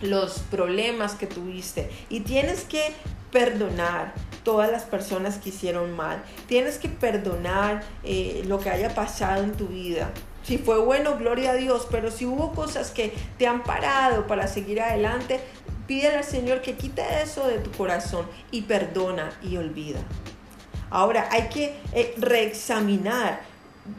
los 0.00 0.38
problemas 0.50 1.14
que 1.14 1.26
tuviste? 1.26 1.90
Y 2.08 2.20
tienes 2.20 2.64
que 2.64 2.92
perdonar 3.30 4.14
todas 4.44 4.70
las 4.70 4.84
personas 4.84 5.38
que 5.38 5.48
hicieron 5.48 5.96
mal. 5.96 6.22
Tienes 6.46 6.78
que 6.78 6.88
perdonar 6.88 7.82
eh, 8.04 8.42
lo 8.46 8.60
que 8.60 8.70
haya 8.70 8.94
pasado 8.94 9.42
en 9.42 9.52
tu 9.52 9.66
vida. 9.66 10.12
Si 10.44 10.58
fue 10.58 10.78
bueno, 10.78 11.16
gloria 11.16 11.52
a 11.52 11.54
Dios, 11.54 11.88
pero 11.90 12.10
si 12.10 12.26
hubo 12.26 12.52
cosas 12.52 12.90
que 12.90 13.14
te 13.38 13.46
han 13.46 13.62
parado 13.64 14.26
para 14.26 14.46
seguir 14.46 14.80
adelante, 14.80 15.40
pídele 15.86 16.18
al 16.18 16.24
Señor 16.24 16.60
que 16.60 16.74
quite 16.74 17.02
eso 17.22 17.48
de 17.48 17.58
tu 17.58 17.70
corazón 17.72 18.26
y 18.50 18.62
perdona 18.62 19.32
y 19.42 19.56
olvida. 19.56 20.00
Ahora 20.90 21.28
hay 21.32 21.48
que 21.48 21.76
eh, 21.92 22.14
reexaminar 22.18 23.40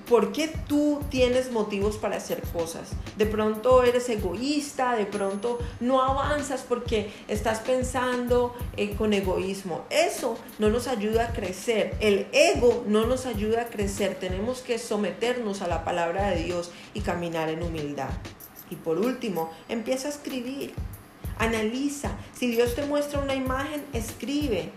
¿Por 0.09 0.31
qué 0.31 0.51
tú 0.67 1.01
tienes 1.09 1.51
motivos 1.51 1.97
para 1.97 2.17
hacer 2.17 2.41
cosas? 2.41 2.89
De 3.17 3.27
pronto 3.27 3.83
eres 3.83 4.09
egoísta, 4.09 4.95
de 4.95 5.05
pronto 5.05 5.59
no 5.79 6.01
avanzas 6.01 6.65
porque 6.67 7.11
estás 7.27 7.59
pensando 7.59 8.55
eh, 8.77 8.95
con 8.95 9.13
egoísmo. 9.13 9.85
Eso 9.91 10.39
no 10.57 10.69
nos 10.69 10.87
ayuda 10.87 11.27
a 11.27 11.33
crecer. 11.33 11.95
El 11.99 12.25
ego 12.31 12.83
no 12.87 13.05
nos 13.05 13.27
ayuda 13.27 13.61
a 13.61 13.65
crecer. 13.65 14.15
Tenemos 14.15 14.61
que 14.61 14.79
someternos 14.79 15.61
a 15.61 15.67
la 15.67 15.83
palabra 15.83 16.31
de 16.31 16.43
Dios 16.43 16.71
y 16.95 17.01
caminar 17.01 17.49
en 17.49 17.61
humildad. 17.61 18.09
Y 18.71 18.77
por 18.77 18.97
último, 18.97 19.51
empieza 19.69 20.07
a 20.07 20.11
escribir. 20.11 20.73
Analiza. 21.37 22.11
Si 22.33 22.47
Dios 22.47 22.73
te 22.73 22.85
muestra 22.85 23.19
una 23.19 23.35
imagen, 23.35 23.83
escribe. 23.93 24.71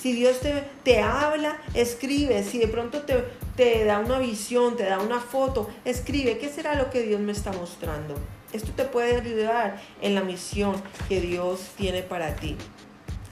Si 0.00 0.12
Dios 0.12 0.40
te, 0.40 0.64
te 0.82 1.00
habla, 1.00 1.58
escribe. 1.74 2.42
Si 2.42 2.58
de 2.58 2.68
pronto 2.68 3.02
te, 3.02 3.24
te 3.56 3.84
da 3.84 3.98
una 3.98 4.18
visión, 4.18 4.76
te 4.76 4.84
da 4.84 5.00
una 5.00 5.20
foto, 5.20 5.70
escribe 5.84 6.38
qué 6.38 6.48
será 6.48 6.74
lo 6.74 6.90
que 6.90 7.02
Dios 7.02 7.20
me 7.20 7.32
está 7.32 7.52
mostrando. 7.52 8.14
Esto 8.52 8.70
te 8.76 8.84
puede 8.84 9.16
ayudar 9.16 9.80
en 10.00 10.14
la 10.14 10.22
misión 10.22 10.80
que 11.08 11.20
Dios 11.20 11.70
tiene 11.76 12.02
para 12.02 12.36
ti. 12.36 12.56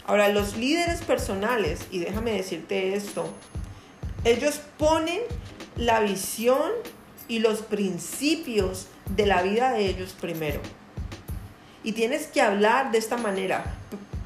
Ahora, 0.05 0.29
los 0.29 0.57
líderes 0.57 1.03
personales, 1.03 1.87
y 1.91 2.01
déjame 2.01 2.33
decirte 2.33 2.95
esto, 2.95 3.29
ellos 4.25 4.61
ponen 4.79 5.21
la 5.77 6.01
visión 6.01 6.73
y 7.29 7.39
los 7.39 7.63
principios 7.63 8.89
de 9.17 9.27
la 9.27 9.43
vida 9.43 9.73
de 9.73 9.87
ellos 9.87 10.15
primero. 10.21 10.61
Y 11.85 11.93
tienes 11.93 12.27
que 12.27 12.41
hablar 12.41 12.91
de 12.91 12.99
esta 12.99 13.17
manera, 13.17 13.65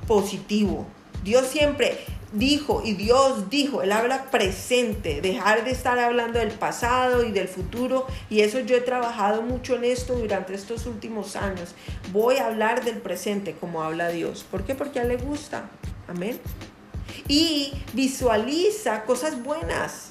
positivo. 0.07 0.87
Dios 1.25 1.47
siempre, 1.47 1.99
dijo 2.33 2.83
y 2.85 2.95
Dios 2.95 3.51
dijo, 3.51 3.83
Él 3.83 3.93
habla 3.93 4.31
presente, 4.31 5.21
dejar 5.21 5.65
de 5.65 5.71
estar 5.71 5.99
hablando 5.99 6.39
del 6.39 6.53
pasado 6.53 7.25
y 7.25 7.33
del 7.33 7.49
futuro. 7.49 8.07
Y 8.31 8.41
eso 8.41 8.61
yo 8.61 8.77
he 8.77 8.81
trabajado 8.81 9.43
mucho 9.43 9.77
en 9.77 9.85
esto 9.85 10.15
durante 10.15 10.55
estos 10.55 10.87
últimos 10.87 11.37
años. 11.37 11.75
Voy 12.13 12.37
a 12.37 12.47
hablar 12.47 12.85
del 12.85 12.99
presente 12.99 13.55
como 13.55 13.83
habla 13.83 14.09
Dios. 14.09 14.45
¿Por 14.51 14.65
qué? 14.65 14.75
Porque 14.75 14.99
a 14.99 15.03
Él 15.03 15.09
le 15.09 15.17
gusta. 15.17 15.71
Amén. 16.09 16.39
Y 17.29 17.73
visualiza 17.93 19.05
cosas 19.05 19.43
buenas. 19.43 20.09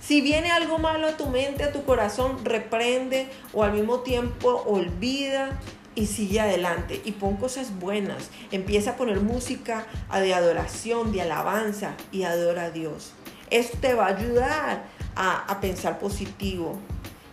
Si 0.00 0.22
viene 0.22 0.50
algo 0.50 0.78
malo 0.78 1.06
a 1.06 1.16
tu 1.16 1.26
mente, 1.26 1.62
a 1.62 1.72
tu 1.72 1.84
corazón, 1.84 2.44
reprende 2.44 3.28
o 3.52 3.62
al 3.62 3.74
mismo 3.74 4.00
tiempo 4.00 4.64
olvida 4.66 5.60
y 5.94 6.06
sigue 6.06 6.40
adelante 6.40 7.00
y 7.04 7.12
pon 7.12 7.36
cosas 7.36 7.78
buenas. 7.78 8.30
Empieza 8.50 8.92
a 8.92 8.96
poner 8.96 9.20
música 9.20 9.86
de 10.12 10.34
adoración, 10.34 11.12
de 11.12 11.22
alabanza 11.22 11.94
y 12.12 12.22
adora 12.22 12.64
a 12.64 12.70
Dios. 12.70 13.12
Esto 13.50 13.78
te 13.80 13.94
va 13.94 14.06
a 14.06 14.16
ayudar 14.16 14.84
a, 15.16 15.44
a 15.44 15.60
pensar 15.60 15.98
positivo 15.98 16.78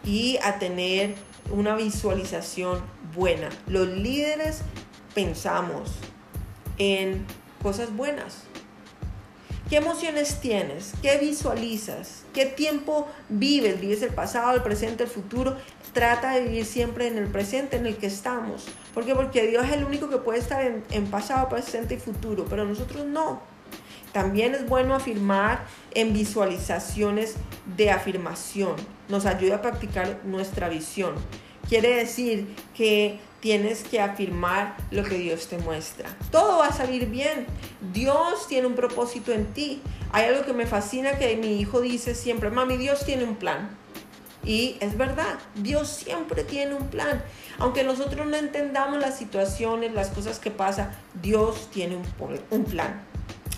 y 0.04 0.38
a 0.44 0.58
tener 0.60 1.16
una 1.52 1.76
visualización 1.76 2.82
buena. 3.16 3.50
Los 3.68 3.88
líderes 3.88 4.62
pensamos 5.14 5.92
en 6.78 7.26
cosas 7.62 7.96
buenas. 7.96 8.44
¿Qué 9.70 9.76
emociones 9.76 10.40
tienes? 10.40 10.94
¿Qué 11.02 11.18
visualizas? 11.18 12.24
¿Qué 12.34 12.46
tiempo 12.46 13.06
vives? 13.28 13.82
¿Vives 13.82 14.02
el 14.02 14.14
pasado, 14.14 14.56
el 14.56 14.64
presente, 14.64 15.04
el 15.04 15.10
futuro? 15.10 15.58
Trata 15.92 16.32
de 16.32 16.44
vivir 16.44 16.66
siempre 16.66 17.08
en 17.08 17.18
el 17.18 17.28
presente 17.28 17.76
en 17.76 17.86
el 17.86 17.98
que 17.98 18.08
estamos. 18.08 18.66
¿Por 18.94 19.04
qué? 19.04 19.14
Porque 19.14 19.46
Dios 19.46 19.66
es 19.66 19.74
el 19.74 19.84
único 19.84 20.10
que 20.10 20.20
puede 20.20 20.40
estar 20.40 20.64
en, 20.90 21.08
pasado, 21.08 21.50
presente 21.50 21.96
y 21.96 21.98
futuro, 21.98 22.46
pero 22.50 22.64
nosotros 22.64 23.06
no. 23.06 23.42
También 24.14 24.56
es 24.56 24.66
bueno 24.66 24.96
afirmar 24.96 25.66
en 25.94 26.14
visualizaciones 26.14 27.36
de 27.75 27.92
afirmación. 27.92 28.77
Nos 29.10 29.25
ayuda 29.25 29.56
a 29.56 29.62
practicar 29.62 30.22
nuestra 30.24 30.70
visión. 30.70 31.14
Quiere 31.68 31.94
decir 31.94 32.56
que 32.74 33.20
tienes 33.40 33.84
que 33.84 34.00
afirmar 34.00 34.76
lo 34.92 35.04
que 35.04 35.18
Dios 35.18 35.48
te 35.48 35.58
muestra. 35.58 36.10
Todo 36.32 36.60
va 36.60 36.68
a 36.68 36.74
salir 36.74 37.08
bien. 37.08 37.46
Dios 37.94 38.48
tiene 38.48 38.68
un 38.68 38.76
propósito 38.76 39.32
en 39.32 39.46
ti. 39.54 39.82
Hay 40.12 40.26
algo 40.26 40.46
que 40.46 40.54
me 40.54 40.66
fascina 40.66 41.18
que 41.18 41.36
mi 41.36 41.60
hijo 41.60 41.82
dice 41.82 42.16
siempre, 42.16 42.50
mami, 42.50 42.78
Dios 42.78 43.06
tiene 43.06 43.24
un 43.24 43.36
plan. 43.36 43.70
Y 44.44 44.78
es 44.80 44.98
verdad, 44.98 45.40
Dios 45.56 45.90
siempre 45.90 46.44
tiene 46.44 46.74
un 46.74 46.88
plan. 46.88 47.22
Aunque 47.60 47.84
nosotros 47.84 48.26
no 48.28 48.38
entendamos 48.38 49.00
las 49.00 49.18
situaciones, 49.18 49.94
las 49.94 50.10
cosas 50.10 50.40
que 50.40 50.52
pasan, 50.52 50.92
Dios 51.22 51.70
tiene 51.72 51.98
un, 51.98 52.06
un 52.50 52.64
plan. 52.64 53.06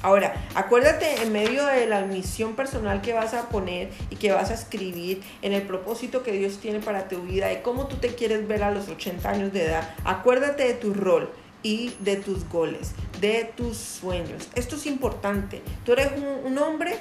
Ahora, 0.02 0.34
acuérdate 0.56 1.22
en 1.22 1.34
medio 1.34 1.66
de 1.66 1.86
la 1.86 2.02
misión 2.02 2.56
personal 2.56 3.02
que 3.02 3.14
vas 3.14 3.34
a 3.34 3.50
poner 3.50 3.90
y 4.10 4.16
que 4.16 4.32
vas 4.32 4.50
a 4.50 4.54
escribir 4.54 5.22
en 5.42 5.52
el 5.52 5.64
propósito 5.64 6.24
que 6.24 6.32
Dios 6.32 6.60
tiene 6.60 6.80
para 6.80 7.10
tu 7.10 7.22
vida 7.24 7.52
y 7.52 7.62
cómo 7.62 7.88
tú 7.88 7.98
te 7.98 8.16
quieres 8.16 8.48
ver 8.48 8.64
a 8.64 8.72
los 8.72 8.88
80 8.88 9.30
años 9.30 9.54
de 9.54 9.66
edad. 9.66 9.94
Acuérdate 10.06 10.64
de 10.64 10.74
tu 10.74 10.94
rol 10.94 11.30
y 11.64 11.94
de 12.00 12.16
tus 12.16 12.48
goles, 12.48 12.94
de 13.20 13.52
tus 13.58 13.78
sueños. 13.78 14.48
Esto 14.56 14.78
es 14.78 14.86
importante. 14.86 15.62
Tú 15.86 15.92
eres 15.92 16.14
un, 16.16 16.52
un 16.52 16.58
hombre, 16.60 16.96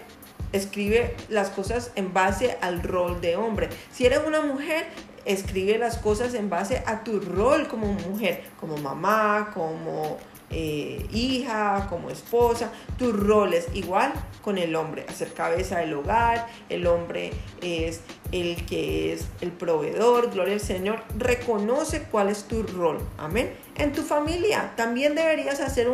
escribe 0.52 1.14
las 1.28 1.50
cosas 1.50 1.92
en 1.94 2.12
base 2.12 2.58
al 2.60 2.82
rol 2.82 3.20
de 3.20 3.36
hombre. 3.36 3.68
Si 3.92 4.06
eres 4.06 4.20
una 4.26 4.40
mujer, 4.40 4.86
escribe 5.24 5.78
las 5.78 5.98
cosas 5.98 6.34
en 6.34 6.50
base 6.50 6.82
a 6.86 7.04
tu 7.04 7.20
rol 7.20 7.68
como 7.68 7.86
mujer, 7.92 8.42
como 8.58 8.76
mamá, 8.78 9.50
como 9.54 10.18
eh, 10.50 11.06
hija, 11.12 11.86
como 11.90 12.10
esposa, 12.10 12.72
tus 12.96 13.14
roles, 13.14 13.68
igual 13.74 14.12
con 14.42 14.56
el 14.56 14.74
hombre, 14.76 15.04
hacer 15.08 15.32
cabeza 15.34 15.78
del 15.78 15.92
hogar, 15.94 16.46
el 16.68 16.86
hombre 16.86 17.32
es 17.60 18.00
el 18.32 18.64
que 18.66 19.12
es 19.12 19.26
el 19.40 19.52
proveedor, 19.52 20.30
gloria 20.30 20.54
al 20.54 20.60
Señor, 20.60 21.02
reconoce 21.16 22.04
cuál 22.04 22.28
es 22.28 22.44
tu 22.44 22.62
rol, 22.62 22.98
amén. 23.18 23.52
En 23.76 23.92
tu 23.92 24.02
familia 24.02 24.72
también 24.76 25.14
deberías 25.14 25.60
hacer 25.60 25.88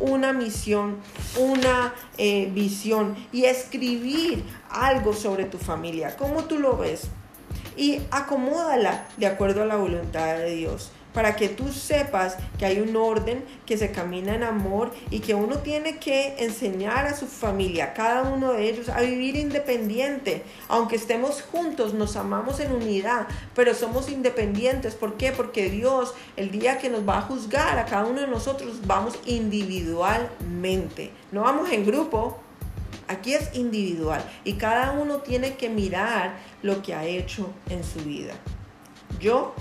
una 0.00 0.32
misión, 0.32 0.96
una 1.38 1.94
eh, 2.16 2.50
visión 2.52 3.14
y 3.32 3.44
escribir 3.44 4.42
algo 4.70 5.12
sobre 5.12 5.44
tu 5.44 5.58
familia, 5.58 6.16
cómo 6.16 6.44
tú 6.44 6.58
lo 6.58 6.76
ves 6.76 7.08
y 7.78 8.02
acomódala 8.10 9.06
de 9.16 9.26
acuerdo 9.26 9.62
a 9.62 9.66
la 9.66 9.76
voluntad 9.76 10.36
de 10.36 10.54
Dios 10.56 10.90
para 11.18 11.34
que 11.34 11.48
tú 11.48 11.72
sepas 11.72 12.36
que 12.58 12.66
hay 12.66 12.80
un 12.80 12.94
orden, 12.94 13.44
que 13.66 13.76
se 13.76 13.90
camina 13.90 14.36
en 14.36 14.44
amor 14.44 14.92
y 15.10 15.18
que 15.20 15.34
uno 15.34 15.58
tiene 15.58 15.98
que 15.98 16.36
enseñar 16.38 17.06
a 17.06 17.16
su 17.16 17.26
familia, 17.26 17.92
cada 17.92 18.22
uno 18.22 18.52
de 18.52 18.68
ellos, 18.68 18.88
a 18.88 19.00
vivir 19.00 19.34
independiente. 19.34 20.44
Aunque 20.68 20.94
estemos 20.94 21.42
juntos, 21.42 21.92
nos 21.92 22.14
amamos 22.14 22.60
en 22.60 22.72
unidad, 22.72 23.26
pero 23.54 23.74
somos 23.74 24.10
independientes. 24.10 24.94
¿Por 24.94 25.16
qué? 25.16 25.32
Porque 25.32 25.70
Dios, 25.70 26.14
el 26.36 26.52
día 26.52 26.78
que 26.78 26.88
nos 26.88 27.08
va 27.08 27.18
a 27.18 27.22
juzgar 27.22 27.80
a 27.80 27.86
cada 27.86 28.04
uno 28.06 28.20
de 28.20 28.28
nosotros, 28.28 28.86
vamos 28.86 29.18
individualmente. 29.26 31.10
No 31.32 31.40
vamos 31.42 31.70
en 31.72 31.84
grupo, 31.84 32.38
Aquí 33.08 33.32
es 33.32 33.54
individual 33.54 34.22
y 34.44 34.54
cada 34.54 34.92
uno 34.92 35.18
tiene 35.18 35.54
que 35.54 35.70
mirar 35.70 36.36
lo 36.62 36.82
que 36.82 36.94
ha 36.94 37.06
hecho 37.06 37.50
en 37.70 37.82
su 37.82 38.00
vida. 38.00 38.34
Yo 39.18 39.54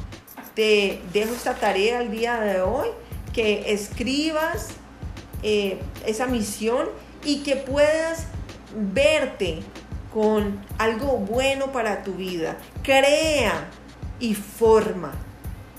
te 0.54 1.02
dejo 1.14 1.34
esta 1.34 1.56
tarea 1.56 2.02
el 2.02 2.12
día 2.12 2.42
de 2.42 2.62
hoy, 2.62 2.90
que 3.34 3.72
escribas 3.72 4.72
eh, 5.44 5.80
esa 6.06 6.26
misión 6.28 6.90
y 7.24 7.44
que 7.44 7.56
puedas 7.56 8.26
verte 8.76 9.60
con 10.14 10.60
algo 10.78 11.18
bueno 11.18 11.72
para 11.72 12.04
tu 12.04 12.16
vida. 12.16 12.58
Crea 12.84 13.70
y 14.20 14.36
forma 14.36 15.14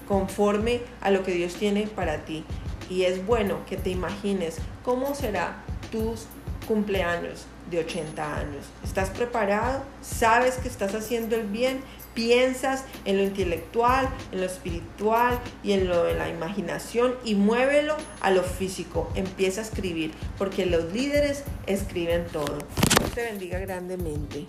conforme 0.06 0.80
a 1.02 1.10
lo 1.10 1.22
que 1.22 1.32
Dios 1.32 1.54
tiene 1.54 1.86
para 1.86 2.24
ti. 2.24 2.44
Y 2.88 3.02
es 3.02 3.26
bueno 3.26 3.66
que 3.66 3.76
te 3.76 3.90
imagines 3.90 4.56
cómo 4.82 5.14
será 5.14 5.62
tus 5.92 6.26
cumpleaños 6.66 7.46
de 7.70 7.80
80 7.80 8.36
años. 8.36 8.66
¿Estás 8.84 9.10
preparado? 9.10 9.82
¿Sabes 10.02 10.56
que 10.56 10.68
estás 10.68 10.94
haciendo 10.94 11.36
el 11.36 11.46
bien? 11.46 11.82
piensas 12.18 12.82
en 13.04 13.16
lo 13.16 13.22
intelectual, 13.22 14.08
en 14.32 14.40
lo 14.40 14.46
espiritual 14.46 15.38
y 15.62 15.70
en 15.70 15.88
lo 15.88 16.02
de 16.02 16.14
la 16.14 16.28
imaginación 16.28 17.14
y 17.24 17.36
muévelo 17.36 17.96
a 18.20 18.32
lo 18.32 18.42
físico. 18.42 19.08
Empieza 19.14 19.60
a 19.60 19.64
escribir, 19.64 20.10
porque 20.36 20.66
los 20.66 20.92
líderes 20.92 21.44
escriben 21.66 22.26
todo. 22.32 22.58
Dios 22.98 23.12
te 23.14 23.22
bendiga 23.22 23.60
grandemente. 23.60 24.46